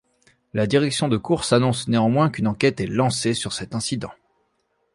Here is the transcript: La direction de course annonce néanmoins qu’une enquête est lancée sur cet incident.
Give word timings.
La 0.55 0.65
direction 0.65 1.09
de 1.09 1.17
course 1.17 1.53
annonce 1.53 1.87
néanmoins 1.87 2.31
qu’une 2.31 2.47
enquête 2.47 2.81
est 2.81 2.87
lancée 2.87 3.35
sur 3.35 3.53
cet 3.53 3.75
incident. 3.75 4.09